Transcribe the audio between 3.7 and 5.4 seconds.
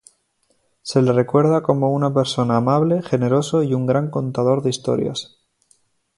un gran contador de historias.